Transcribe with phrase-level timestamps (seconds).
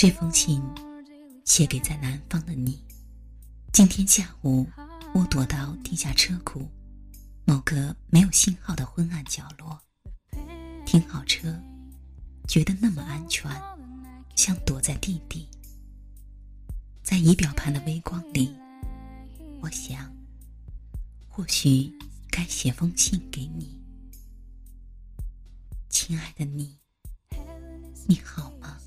[0.00, 0.62] 这封信
[1.44, 2.82] 写给在南方的你。
[3.70, 4.66] 今天下午，
[5.14, 6.66] 我躲到地下车库
[7.44, 9.78] 某个没有信号的昏暗角落，
[10.86, 11.54] 停好车，
[12.48, 13.52] 觉得那么安全，
[14.36, 15.46] 像躲在地底。
[17.02, 18.56] 在仪表盘的微光里，
[19.60, 20.10] 我想，
[21.28, 21.92] 或许
[22.30, 23.78] 该写封信给你，
[25.90, 26.78] 亲爱的你，
[28.08, 28.78] 你好吗？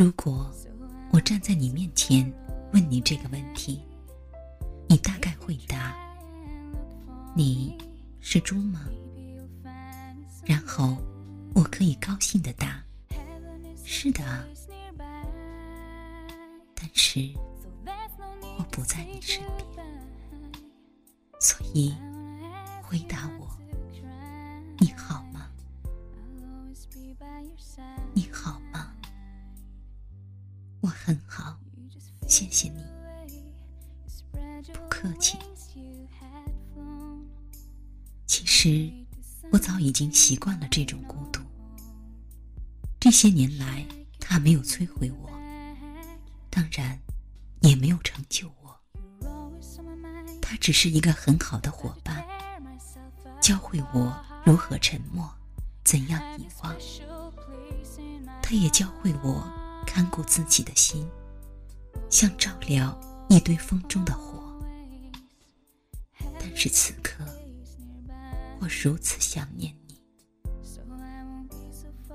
[0.00, 0.50] 如果
[1.12, 2.32] 我站在你面前
[2.72, 3.84] 问你这个问题，
[4.88, 5.94] 你大概会答
[7.36, 7.76] ：“你
[8.18, 8.88] 是猪吗？”
[10.46, 10.96] 然后
[11.54, 12.82] 我可以高兴的答
[13.84, 14.42] ：“是的啊。”
[16.74, 17.20] 但是
[18.56, 19.42] 我不在你身
[19.74, 19.86] 边，
[21.38, 21.94] 所以
[22.82, 23.46] 回答我
[32.40, 32.82] ：“谢谢你。
[34.72, 35.36] 不客气。
[38.26, 38.90] 其实，
[39.52, 41.42] 我早已经习惯了这种孤独。
[42.98, 43.84] 这些年来，
[44.18, 45.28] 他没有摧毁我，
[46.48, 46.98] 当然，
[47.60, 48.80] 也没有成就我。
[50.40, 52.24] 他只是一个很好的伙伴，
[53.38, 55.30] 教会我如何沉默，
[55.84, 56.74] 怎样遗忘。
[58.42, 59.46] 他也教会我。
[59.86, 61.08] 看顾自己的心，
[62.08, 64.40] 像照料一堆风中的火。
[66.38, 67.24] 但是此刻，
[68.60, 70.00] 我如此想念你。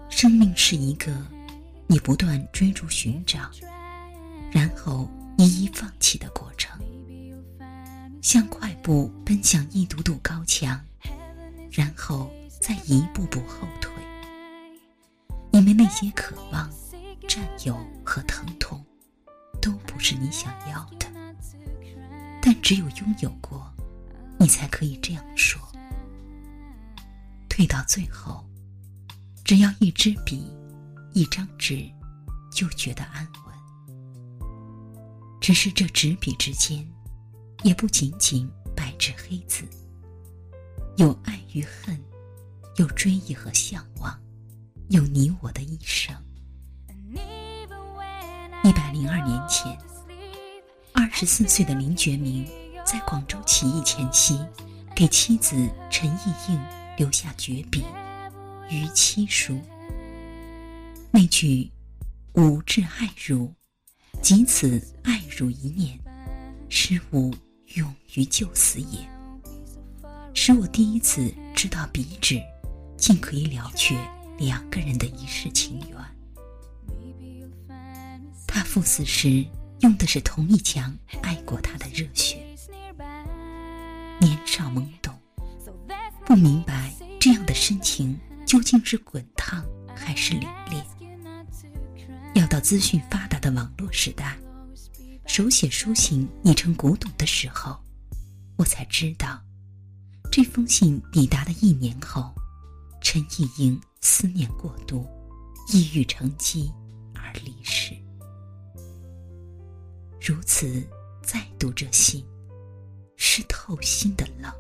[0.09, 1.11] 生命是一个
[1.87, 3.49] 你不断追逐寻找，
[4.51, 6.79] 然后一一放弃的过程，
[8.21, 10.79] 像快步奔向一堵堵高墙，
[11.71, 12.31] 然后
[12.61, 13.91] 再一步步后退，
[15.51, 16.69] 因为那些渴望。
[17.27, 17.75] 占有
[18.05, 18.85] 和疼痛，
[19.65, 21.07] 都不是你想要的。
[22.39, 23.65] 但只有拥有过，
[24.37, 25.59] 你才可以这样说。
[27.49, 28.47] 退到最后，
[29.43, 30.53] 只要一支笔，
[31.13, 31.83] 一张纸，
[32.51, 34.47] 就觉得安稳。
[35.41, 36.87] 只是这纸笔之间，
[37.63, 39.63] 也不仅仅白纸黑字，
[40.97, 41.99] 有爱与恨，
[42.75, 44.15] 有追忆和向往，
[44.89, 46.15] 有你我的一生。
[48.63, 49.77] 一百零二年前，
[50.93, 52.45] 二十四岁的林觉民
[52.85, 54.39] 在广州起义前夕，
[54.95, 55.55] 给妻子
[55.91, 56.59] 陈意映
[56.97, 57.83] 留下绝笔
[58.69, 59.53] 《于妻书》。
[61.11, 61.69] 那句
[62.33, 63.53] “吾至爱汝，
[64.21, 65.99] 即此爱汝一念，
[66.67, 67.33] 使吾
[67.75, 69.07] 勇于就死也”，
[70.33, 72.41] 使我第一次知道笔纸
[72.97, 73.95] 竟可以了却
[74.39, 76.14] 两个人的一世情缘。
[78.75, 79.47] 赴死时
[79.79, 80.93] 用的是同一腔
[81.23, 82.45] 爱过他的热血。
[84.19, 85.17] 年少懵懂，
[86.25, 89.63] 不明白这样的深情究竟是滚烫
[89.95, 90.83] 还是凛冽。
[92.33, 94.37] 要到资讯发达的网络时代，
[95.25, 97.81] 手写书信已成古董的时候，
[98.57, 99.41] 我才知道，
[100.29, 102.35] 这封信抵达的一年后，
[102.99, 105.07] 陈意英思念过度，
[105.71, 106.69] 抑郁成疾
[107.13, 107.95] 而离世。
[110.27, 110.83] 如此，
[111.21, 112.25] 再读这信，
[113.15, 114.51] 是透心的冷。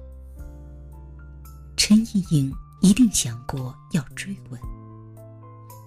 [1.75, 2.53] 陈意莹
[2.83, 4.61] 一定想过要追问：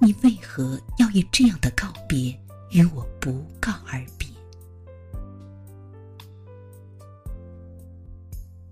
[0.00, 2.36] 你为何要以这样的告别
[2.72, 4.26] 与我不告而别？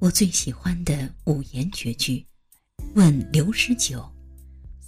[0.01, 2.27] 我最喜欢的五言绝句，
[2.97, 4.05] 问刘十九，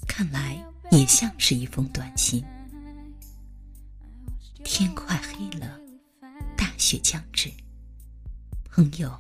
[0.09, 0.61] 看来
[0.91, 2.45] 也像是一封短信。
[4.65, 5.79] 天快黑了。
[6.79, 7.51] 雪将至，
[8.71, 9.11] 朋友，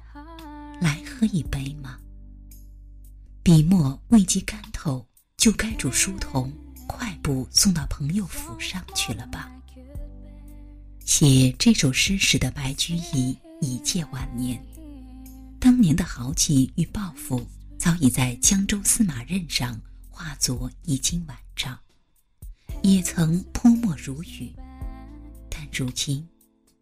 [0.81, 1.99] 来喝一杯吗？
[3.43, 5.05] 笔墨未及干透，
[5.37, 6.53] 就该住书童，
[6.87, 9.51] 快步送到朋友府上去了吧？
[11.05, 14.65] 写这首诗时的白居易已届晚年，
[15.59, 17.45] 当年的豪气与抱负
[17.77, 21.77] 早已在江州司马任上化作一襟晚照，
[22.85, 24.53] 也曾泼墨如雨，
[25.51, 26.25] 但如今。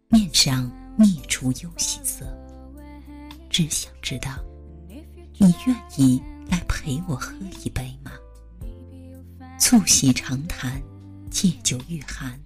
[0.09, 2.25] 面上灭除忧喜色，
[3.51, 4.39] 只想知道，
[5.39, 8.13] 你愿意来陪我喝一杯吗？
[9.59, 10.81] 促膝长谈，
[11.29, 12.39] 借酒御寒。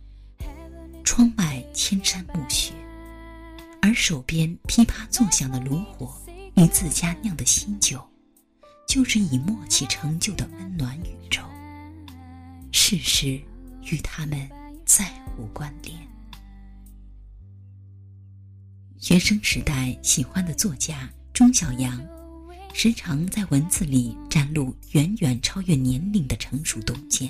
[1.04, 2.72] 窗外千山暮雪，
[3.82, 6.14] 而手边噼啪作响的炉火
[6.54, 8.00] 与自家酿的新酒，
[8.88, 11.42] 就是以默契成就的温暖宇宙。
[12.72, 13.40] 世事
[13.82, 14.48] 与他们
[14.86, 15.98] 再无关联。
[19.00, 21.98] 学生时代喜欢的作家钟晓阳，
[22.74, 27.26] 时常在文字里展露远远超越年龄的成熟洞见，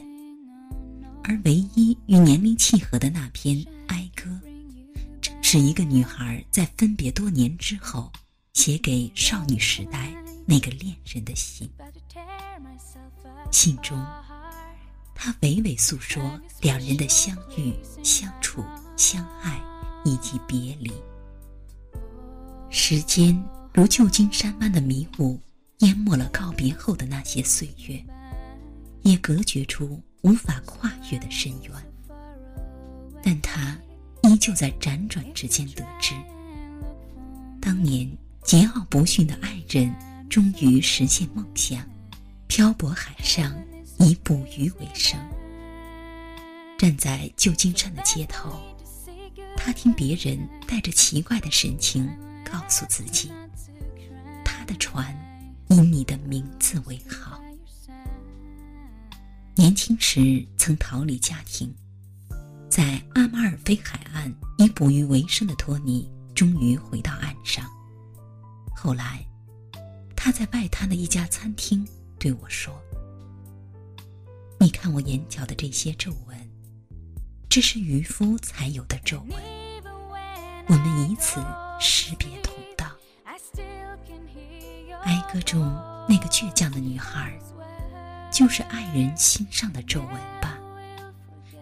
[1.23, 3.57] 而唯一与年龄契合的那篇
[3.87, 4.25] 《哀歌》，
[5.21, 8.11] 正是一个女孩在分别多年之后
[8.53, 10.13] 写给少女时代
[10.45, 11.71] 那个恋人的信。
[13.53, 13.97] 信中，
[15.15, 16.21] 她娓娓诉说
[16.63, 17.73] 两人的相遇、
[18.03, 18.65] 相处、
[18.97, 19.57] 相爱
[20.05, 20.93] 以及别离。
[22.73, 23.37] 时间
[23.75, 25.39] 如旧金山般的迷雾，
[25.79, 28.01] 淹没了告别后的那些岁月，
[29.03, 31.73] 也隔绝出无法跨越的深渊。
[33.23, 33.77] 但他
[34.23, 36.15] 依旧在辗转之间得知，
[37.61, 38.09] 当年
[38.45, 39.93] 桀骜不驯的爱人
[40.29, 41.85] 终于实现梦想，
[42.47, 43.53] 漂泊海上
[43.99, 45.19] 以捕鱼为生。
[46.79, 48.59] 站在旧金山的街头，
[49.57, 50.39] 他听别人
[50.69, 52.09] 带着奇怪的神情。
[52.51, 53.31] 告诉自己，
[54.45, 55.15] 他的船
[55.69, 57.41] 以你的名字为号。
[59.55, 61.75] 年轻时曾逃离家庭，
[62.69, 67.69] 在阿马尔菲海岸以捕鱼为生的托尼，终于回到岸上。
[68.75, 69.25] 后来，
[70.17, 71.87] 他在外滩的一家餐厅
[72.19, 72.75] 对我说
[74.59, 76.51] ：“你看我眼角的这些皱纹，
[77.49, 79.39] 这是渔夫才有的皱纹。
[80.69, 81.39] 我们以此
[81.81, 82.29] 识别。”
[85.03, 85.61] 哀歌中
[86.07, 87.37] 那个倔强的女孩，
[88.31, 90.11] 就是爱人心上的皱纹
[90.43, 90.59] 吧？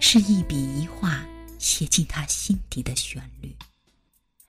[0.00, 1.24] 是一笔一画
[1.58, 3.56] 写进他心底的旋律，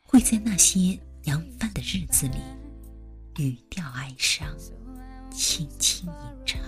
[0.04, 2.40] 会在那些扬帆的日子里，
[3.38, 4.48] 语调哀伤，
[5.32, 6.60] 轻轻吟唱。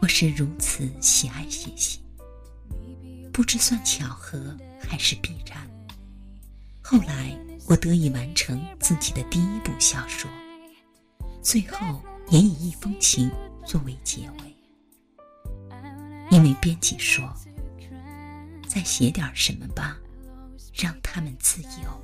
[0.00, 2.02] 我是如此喜爱写信，
[3.38, 5.64] 不知算巧合还是必然。
[6.82, 7.38] 后来。
[7.66, 10.26] 我得以完成自己的第一部小说，
[11.42, 13.30] 最后也以一封情
[13.66, 14.56] 作为结尾。
[16.30, 17.30] 因为编辑说
[18.66, 19.98] ：“再写点什么吧，
[20.72, 22.02] 让他们自由。”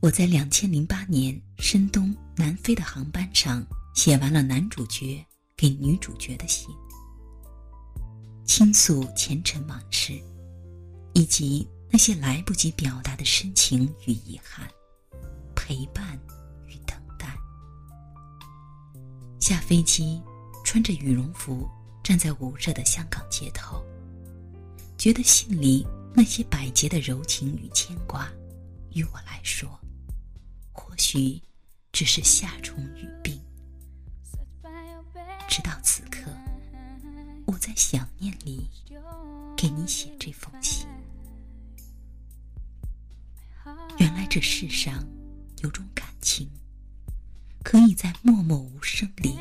[0.00, 3.62] 我在两千零八年深冬南非的航班上
[3.94, 5.22] 写完了男主角
[5.58, 6.74] 给女主角的信，
[8.50, 10.20] 倾诉前尘往事，
[11.12, 11.64] 以及。
[11.92, 14.68] 那些来不及表达的深情与遗憾，
[15.56, 16.16] 陪伴
[16.68, 17.36] 与等待。
[19.40, 20.22] 下飞机，
[20.64, 21.68] 穿着羽绒服
[22.00, 23.84] 站在捂热的香港街头，
[24.96, 28.28] 觉得信里那些百结的柔情与牵挂，
[28.92, 29.68] 于我来说，
[30.72, 31.42] 或许
[31.90, 33.36] 只是夏虫语冰。
[35.48, 35.99] 直到此，
[37.70, 38.68] 在想念里
[39.56, 40.88] 给你写这封信。
[44.00, 45.06] 原来这世上
[45.62, 46.50] 有种感情，
[47.62, 49.38] 可以在默默无声里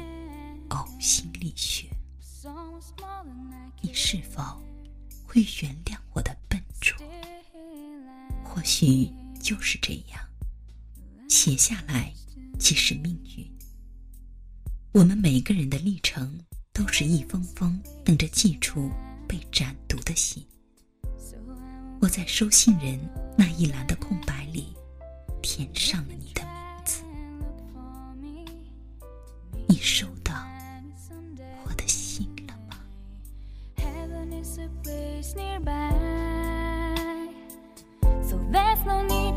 [0.69, 1.89] 呕心沥血。
[3.81, 4.61] 你是否
[5.25, 6.95] 会原谅我的笨拙？
[8.43, 9.11] 或许
[9.41, 10.21] 就是这样，
[11.27, 12.13] 写下来
[12.59, 13.51] 即是命运。
[14.91, 16.39] 我们每个人的历程，
[16.73, 18.89] 都是一封封等着寄出
[19.27, 20.45] 被斩读的信。
[22.01, 22.99] 我在收信人
[23.37, 24.39] 那一栏的空白。
[24.51, 24.73] 里
[25.41, 26.49] 填上了你的名
[26.83, 27.03] 字，
[29.67, 30.33] 你收到
[31.63, 32.75] 我的信了吗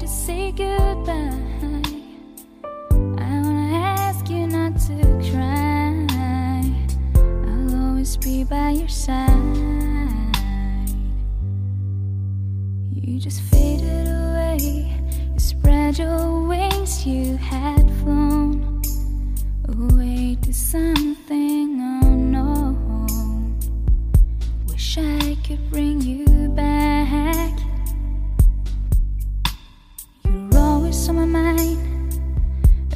[0.07, 0.92] ？Say goodbye.
[17.33, 18.83] You had flown
[19.69, 23.59] away to something unknown.
[24.67, 27.59] Wish I could bring you back.
[30.27, 32.21] You're always on my mind,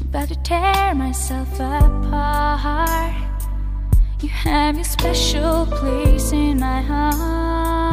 [0.03, 3.15] about to tear myself apart.
[4.21, 7.86] You have your special place in my heart.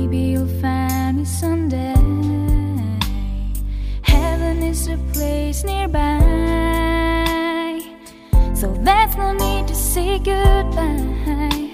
[0.00, 1.94] Maybe you'll find me someday.
[4.00, 6.18] Heaven is a place nearby,
[8.54, 11.69] so there's no need to say goodbye.